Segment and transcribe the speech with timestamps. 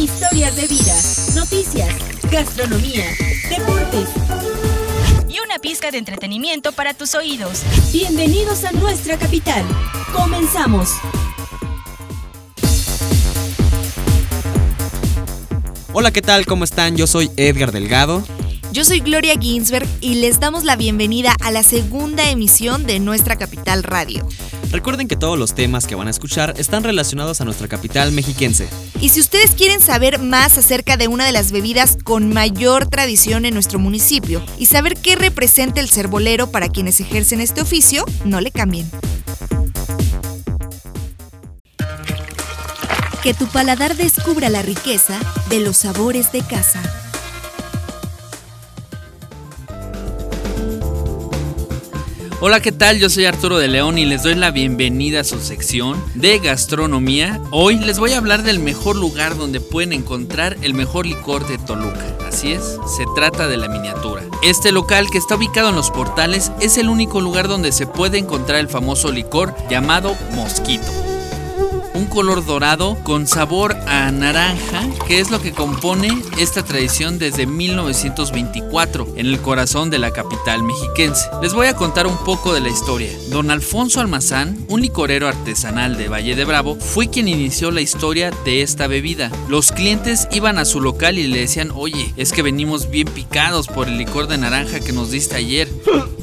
[0.00, 0.94] historias de vida,
[1.34, 1.94] noticias,
[2.30, 3.04] gastronomía,
[3.50, 4.08] deportes
[5.28, 7.62] y una pizca de entretenimiento para tus oídos.
[7.92, 9.62] Bienvenidos a nuestra capital.
[10.14, 10.94] Comenzamos.
[15.92, 16.46] Hola, ¿qué tal?
[16.46, 16.96] ¿Cómo están?
[16.96, 18.24] Yo soy Edgar Delgado.
[18.72, 23.34] Yo soy Gloria Ginsberg y les damos la bienvenida a la segunda emisión de nuestra
[23.34, 24.24] capital radio.
[24.70, 28.68] Recuerden que todos los temas que van a escuchar están relacionados a nuestra capital mexiquense.
[29.00, 33.44] Y si ustedes quieren saber más acerca de una de las bebidas con mayor tradición
[33.44, 38.40] en nuestro municipio y saber qué representa el cerbolero para quienes ejercen este oficio, no
[38.40, 38.88] le cambien.
[43.24, 46.99] Que tu paladar descubra la riqueza de los sabores de casa.
[52.42, 52.98] Hola, ¿qué tal?
[52.98, 57.38] Yo soy Arturo de León y les doy la bienvenida a su sección de gastronomía.
[57.50, 61.58] Hoy les voy a hablar del mejor lugar donde pueden encontrar el mejor licor de
[61.58, 62.16] Toluca.
[62.26, 62.62] Así es,
[62.96, 64.22] se trata de la miniatura.
[64.42, 68.16] Este local que está ubicado en los portales es el único lugar donde se puede
[68.16, 71.09] encontrar el famoso licor llamado Mosquito
[72.00, 77.44] un color dorado con sabor a naranja, que es lo que compone esta tradición desde
[77.44, 81.28] 1924 en el corazón de la capital mexiquense.
[81.42, 83.10] Les voy a contar un poco de la historia.
[83.28, 88.30] Don Alfonso Almazán, un licorero artesanal de Valle de Bravo, fue quien inició la historia
[88.46, 89.30] de esta bebida.
[89.50, 93.66] Los clientes iban a su local y le decían, oye, es que venimos bien picados
[93.66, 95.68] por el licor de naranja que nos diste ayer.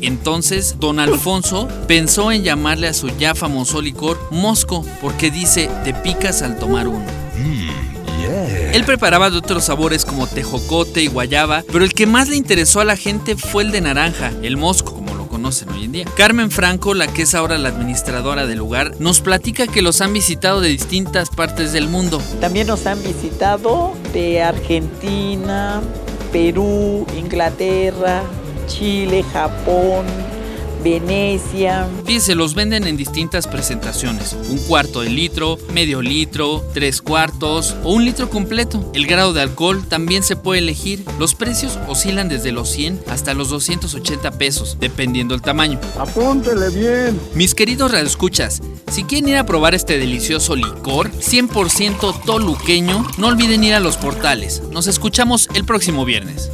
[0.00, 5.94] Entonces, don Alfonso pensó en llamarle a su ya famoso licor Mosco, porque dice te
[5.94, 7.04] picas al tomar uno.
[7.36, 12.36] Mm, Él preparaba de otros sabores como tejocote y guayaba, pero el que más le
[12.36, 15.92] interesó a la gente fue el de naranja, el mosco, como lo conocen hoy en
[15.92, 16.04] día.
[16.16, 20.12] Carmen Franco, la que es ahora la administradora del lugar, nos platica que los han
[20.12, 22.20] visitado de distintas partes del mundo.
[22.40, 25.80] También nos han visitado de Argentina,
[26.32, 28.22] Perú, Inglaterra,
[28.66, 30.04] Chile, Japón,
[30.82, 31.88] Venecia.
[32.04, 34.36] Fíjense, los venden en distintas presentaciones.
[34.48, 38.88] Un cuarto de litro, medio litro, tres cuartos o un litro completo.
[38.94, 41.04] El grado de alcohol también se puede elegir.
[41.18, 45.80] Los precios oscilan desde los 100 hasta los 280 pesos, dependiendo el tamaño.
[45.98, 47.20] Apúntele bien.
[47.34, 53.64] Mis queridos radioescuchas, si quieren ir a probar este delicioso licor, 100% toluqueño, no olviden
[53.64, 54.62] ir a los portales.
[54.70, 56.52] Nos escuchamos el próximo viernes.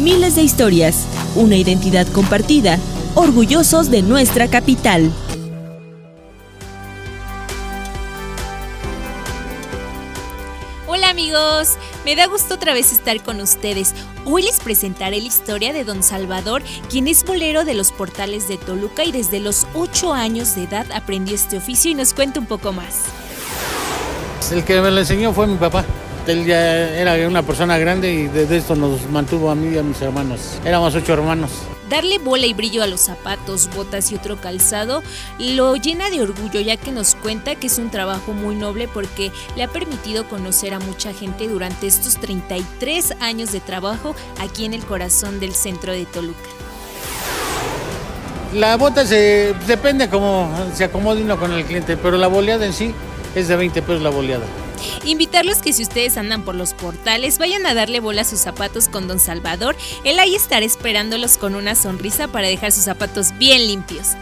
[0.00, 2.78] Miles de historias, una identidad compartida,
[3.14, 5.12] orgullosos de nuestra capital.
[10.86, 13.92] Hola amigos, me da gusto otra vez estar con ustedes.
[14.24, 18.56] Hoy les presentaré la historia de don Salvador, quien es bolero de los portales de
[18.56, 22.46] Toluca y desde los 8 años de edad aprendió este oficio y nos cuenta un
[22.46, 23.02] poco más.
[24.50, 25.84] El que me lo enseñó fue mi papá.
[26.26, 29.82] Él ya era una persona grande y desde esto nos mantuvo a mí y a
[29.82, 30.58] mis hermanos.
[30.64, 31.50] Éramos ocho hermanos.
[31.88, 35.02] Darle bola y brillo a los zapatos, botas y otro calzado
[35.40, 39.32] lo llena de orgullo ya que nos cuenta que es un trabajo muy noble porque
[39.56, 44.74] le ha permitido conocer a mucha gente durante estos 33 años de trabajo aquí en
[44.74, 46.38] el corazón del centro de Toluca.
[48.54, 52.72] La bota se depende cómo se acomode uno con el cliente, pero la boleada en
[52.72, 52.94] sí
[53.34, 54.44] es de 20 pesos la boleada.
[55.04, 58.88] Invitarlos que si ustedes andan por los portales, vayan a darle bola a sus zapatos
[58.88, 59.76] con Don Salvador.
[60.04, 64.16] Él ahí estará esperándolos con una sonrisa para dejar sus zapatos bien limpios.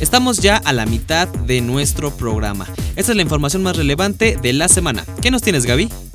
[0.00, 2.66] Estamos ya a la mitad de nuestro programa.
[2.96, 5.04] Esta es la información más relevante de la semana.
[5.22, 6.09] ¿Qué nos tienes, Gaby?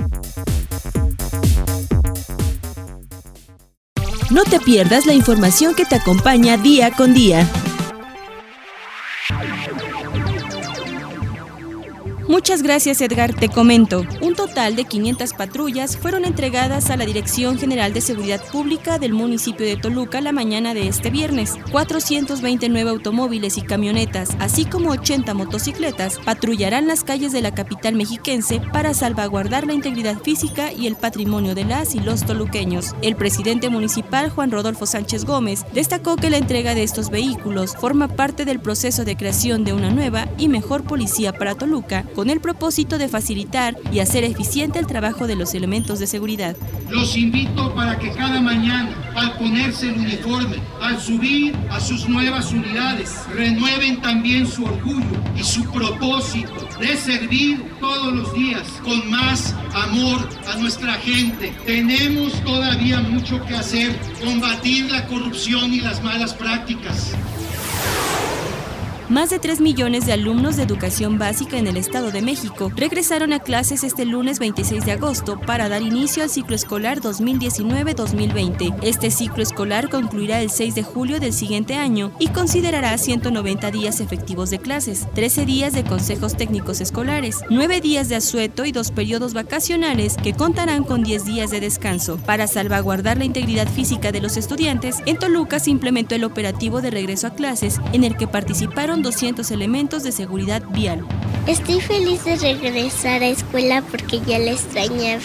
[4.35, 7.49] No te pierdas la información que te acompaña día con día.
[12.27, 14.03] Muchas gracias Edgar, te comento.
[14.19, 19.13] Un total de 500 patrullas fueron entregadas a la Dirección General de Seguridad Pública del
[19.13, 21.53] municipio de Toluca la mañana de este viernes.
[21.71, 28.59] 429 automóviles y camionetas, así como 80 motocicletas, patrullarán las calles de la capital mexiquense
[28.73, 32.95] para salvaguardar la integridad física y el patrimonio de las y los toluqueños.
[33.03, 38.07] El presidente municipal Juan Rodolfo Sánchez Gómez destacó que la entrega de estos vehículos forma
[38.07, 42.39] parte del proceso de creación de una nueva y mejor policía para Toluca con el
[42.39, 46.55] propósito de facilitar y hacer eficiente el trabajo de los elementos de seguridad.
[46.89, 52.51] Los invito para que cada mañana, al ponerse el uniforme, al subir a sus nuevas
[52.51, 59.53] unidades, renueven también su orgullo y su propósito de servir todos los días con más
[59.73, 61.53] amor a nuestra gente.
[61.65, 67.13] Tenemos todavía mucho que hacer, combatir la corrupción y las malas prácticas.
[69.09, 73.33] Más de 3 millones de alumnos de educación básica en el Estado de México regresaron
[73.33, 78.75] a clases este lunes 26 de agosto para dar inicio al ciclo escolar 2019-2020.
[78.81, 83.99] Este ciclo escolar concluirá el 6 de julio del siguiente año y considerará 190 días
[83.99, 88.89] efectivos de clases, 13 días de consejos técnicos escolares, 9 días de asueto y dos
[88.89, 92.17] periodos vacacionales que contarán con 10 días de descanso.
[92.25, 96.89] Para salvaguardar la integridad física de los estudiantes, en Toluca se implementó el operativo de
[96.89, 101.05] regreso a clases en el que participaron 200 elementos de seguridad vial.
[101.47, 105.21] Estoy feliz de regresar a escuela porque ya la extrañaba.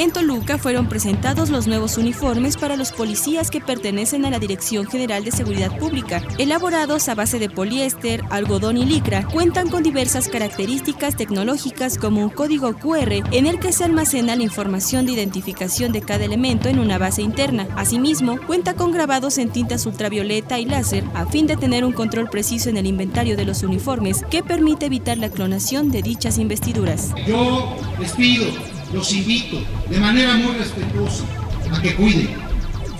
[0.00, 4.86] En Toluca fueron presentados los nuevos uniformes para los policías que pertenecen a la Dirección
[4.86, 6.22] General de Seguridad Pública.
[6.38, 12.30] Elaborados a base de poliéster, algodón y licra, cuentan con diversas características tecnológicas como un
[12.30, 16.78] código QR en el que se almacena la información de identificación de cada elemento en
[16.78, 17.68] una base interna.
[17.76, 22.30] Asimismo, cuenta con grabados en tintas ultravioleta y láser a fin de tener un control
[22.30, 27.10] preciso en el inventario de los uniformes que permite evitar la clonación de dichas investiduras.
[27.26, 28.46] Yo les pido
[28.92, 31.24] los invito de manera muy respetuosa
[31.72, 32.30] a que cuiden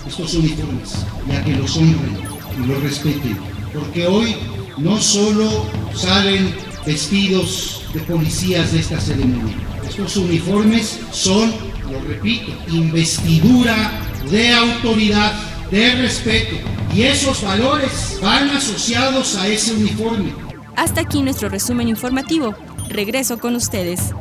[0.07, 0.95] estos uniformes
[1.29, 2.19] y a que los honren
[2.63, 3.39] y los respeten.
[3.73, 4.37] Porque hoy
[4.79, 6.55] no solo salen
[6.87, 9.55] vestidos de policías de esta ceremonia,
[9.89, 11.53] estos uniformes son,
[11.91, 14.01] lo repito, investidura
[14.31, 15.33] de autoridad,
[15.71, 16.57] de respeto.
[16.95, 20.33] Y esos valores van asociados a ese uniforme.
[20.77, 22.55] Hasta aquí nuestro resumen informativo.
[22.89, 24.13] Regreso con ustedes.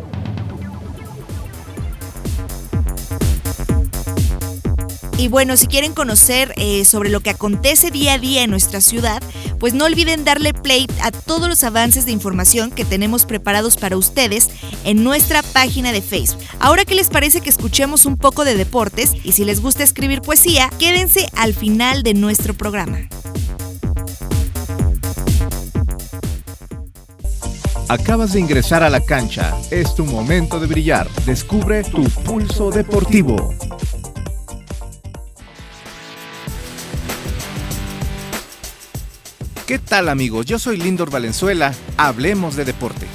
[5.20, 8.80] Y bueno, si quieren conocer eh, sobre lo que acontece día a día en nuestra
[8.80, 9.22] ciudad,
[9.60, 13.98] pues no olviden darle play a todos los avances de información que tenemos preparados para
[13.98, 14.48] ustedes
[14.86, 16.42] en nuestra página de Facebook.
[16.62, 19.12] Ahora, ¿qué les parece que escuchemos un poco de deportes?
[19.26, 23.00] Y si les gusta escribir poesía, quédense al final de nuestro programa.
[27.90, 29.54] Acabas de ingresar a la cancha.
[29.70, 31.10] Es tu momento de brillar.
[31.26, 33.54] Descubre tu pulso deportivo.
[39.70, 40.48] ¿Qué tal amigos?
[40.48, 41.76] Yo soy Lindor Valenzuela.
[41.96, 43.06] Hablemos de deporte.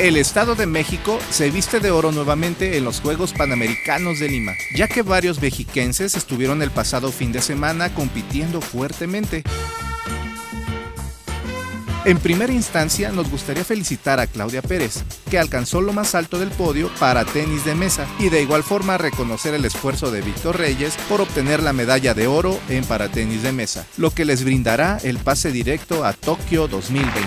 [0.00, 4.54] El Estado de México se viste de oro nuevamente en los Juegos Panamericanos de Lima,
[4.74, 9.44] ya que varios mexiquenses estuvieron el pasado fin de semana compitiendo fuertemente.
[12.04, 16.50] En primera instancia, nos gustaría felicitar a Claudia Pérez, que alcanzó lo más alto del
[16.50, 20.96] podio para tenis de mesa, y de igual forma reconocer el esfuerzo de Víctor Reyes
[21.08, 24.98] por obtener la medalla de oro en para tenis de mesa, lo que les brindará
[25.02, 27.18] el pase directo a Tokio 2020.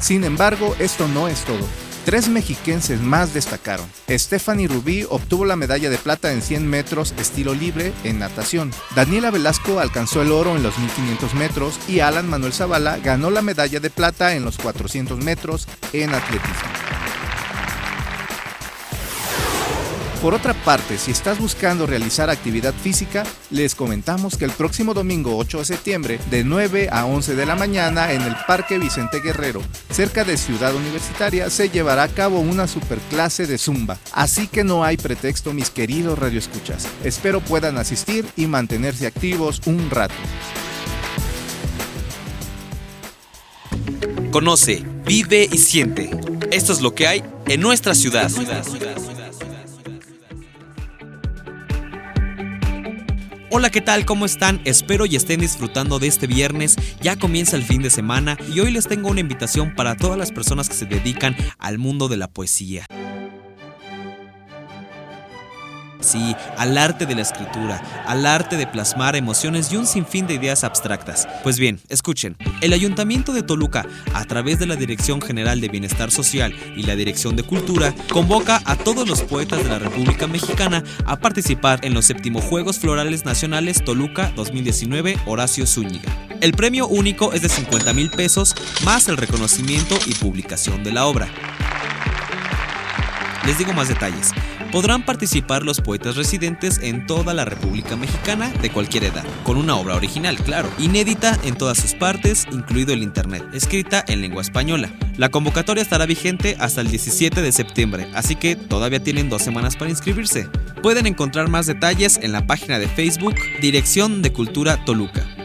[0.00, 1.85] Sin embargo, esto no es todo.
[2.06, 3.84] Tres mexiquenses más destacaron.
[4.08, 8.70] Stephanie Rubí obtuvo la medalla de plata en 100 metros estilo libre en natación.
[8.94, 13.42] Daniela Velasco alcanzó el oro en los 1500 metros y Alan Manuel Zavala ganó la
[13.42, 16.95] medalla de plata en los 400 metros en atletismo.
[20.26, 25.36] Por otra parte, si estás buscando realizar actividad física, les comentamos que el próximo domingo
[25.36, 29.62] 8 de septiembre, de 9 a 11 de la mañana, en el Parque Vicente Guerrero,
[29.88, 33.98] cerca de Ciudad Universitaria, se llevará a cabo una superclase de Zumba.
[34.10, 36.88] Así que no hay pretexto, mis queridos radioescuchas.
[37.04, 40.16] Espero puedan asistir y mantenerse activos un rato.
[44.32, 46.10] Conoce, vive y siente.
[46.50, 48.28] Esto es lo que hay en nuestra ciudad.
[53.48, 54.04] Hola, ¿qué tal?
[54.04, 54.60] ¿Cómo están?
[54.64, 56.76] Espero y estén disfrutando de este viernes.
[57.00, 60.32] Ya comienza el fin de semana y hoy les tengo una invitación para todas las
[60.32, 62.86] personas que se dedican al mundo de la poesía.
[66.56, 70.64] Al arte de la escritura, al arte de plasmar emociones y un sinfín de ideas
[70.64, 71.28] abstractas.
[71.42, 76.10] Pues bien, escuchen, el Ayuntamiento de Toluca, a través de la Dirección General de Bienestar
[76.10, 80.82] Social y la Dirección de Cultura, convoca a todos los poetas de la República Mexicana
[81.04, 86.10] a participar en los séptimos Juegos Florales Nacionales Toluca 2019 Horacio Zúñiga.
[86.40, 88.54] El premio único es de 50 mil pesos
[88.84, 91.28] más el reconocimiento y publicación de la obra.
[93.46, 94.32] Les digo más detalles.
[94.72, 99.76] Podrán participar los poetas residentes en toda la República Mexicana de cualquier edad, con una
[99.76, 104.92] obra original, claro, inédita en todas sus partes, incluido el Internet, escrita en lengua española.
[105.16, 109.76] La convocatoria estará vigente hasta el 17 de septiembre, así que todavía tienen dos semanas
[109.76, 110.48] para inscribirse.
[110.82, 115.35] Pueden encontrar más detalles en la página de Facebook Dirección de Cultura Toluca.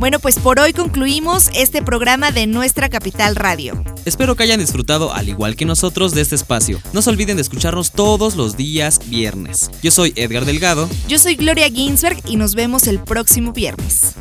[0.00, 3.84] Bueno, pues por hoy concluimos este programa de nuestra capital radio.
[4.06, 6.80] Espero que hayan disfrutado al igual que nosotros de este espacio.
[6.94, 9.70] No se olviden de escucharnos todos los días viernes.
[9.82, 10.88] Yo soy Edgar Delgado.
[11.06, 14.14] Yo soy Gloria Ginsberg y nos vemos el próximo viernes.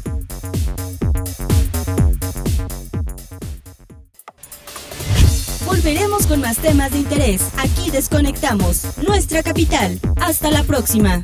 [5.65, 7.41] Volveremos con más temas de interés.
[7.55, 9.98] Aquí desconectamos nuestra capital.
[10.17, 11.21] Hasta la próxima.